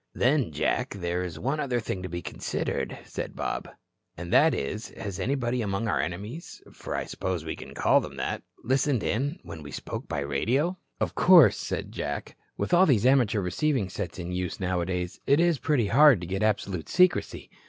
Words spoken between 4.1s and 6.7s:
"And that is, has anybody among our enemies